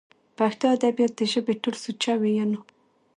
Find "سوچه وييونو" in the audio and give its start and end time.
1.83-2.59